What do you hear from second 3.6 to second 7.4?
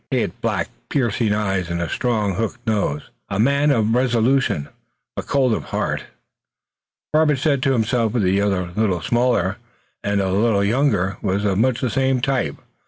of resolution but cold of heart, Robert